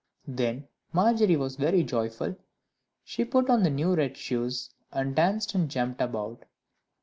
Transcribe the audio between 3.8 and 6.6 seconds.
red shoes, and danced and jumped about.